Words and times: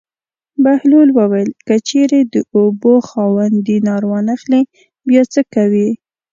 بهلول 0.63 1.09
وویل: 1.19 1.49
که 1.67 1.75
چېرې 1.87 2.19
د 2.33 2.35
اوبو 2.57 2.93
خاوند 3.09 3.55
دینار 3.67 4.01
وانه 4.09 4.33
خلي 4.41 4.61
بیا 5.07 5.23
څه 5.33 5.41
کوې. 5.53 5.89